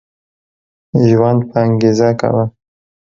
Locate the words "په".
1.49-1.55